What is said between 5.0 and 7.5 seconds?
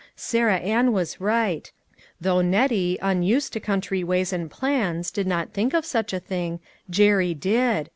did not think of such a thing, Jerry